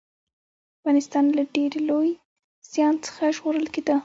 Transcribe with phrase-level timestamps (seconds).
[0.79, 2.09] افغانستان له ډېر لوی
[2.71, 3.95] زيان څخه ژغورل کېده